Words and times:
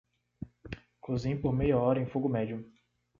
Cozinhe 0.99 1.35
por 1.39 1.53
meia 1.53 1.77
hora 1.77 2.01
em 2.01 2.07
fogo 2.07 2.27
médio. 2.27 2.67